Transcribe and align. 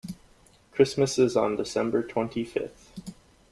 Christmas 0.71 1.19
is 1.19 1.37
on 1.37 1.55
December 1.55 2.01
twenty-fifth. 2.01 2.91